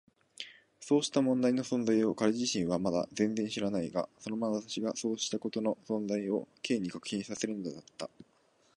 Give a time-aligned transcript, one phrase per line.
[0.79, 8.09] そうした問題の存在を彼自身はまだ全然知らないが、そのまなざしがそうしたことの存在を Ｋ に確信させるのだった。